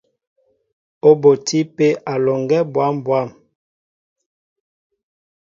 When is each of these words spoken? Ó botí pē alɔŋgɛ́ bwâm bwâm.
Ó 1.07 1.09
botí 1.21 1.59
pē 1.75 1.87
alɔŋgɛ́ 2.13 2.61
bwâm 2.73 2.95
bwâm. 3.05 3.27